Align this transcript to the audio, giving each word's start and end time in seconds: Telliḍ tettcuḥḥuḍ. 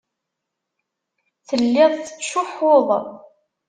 Telliḍ 1.47 1.91
tettcuḥḥuḍ. 1.95 2.89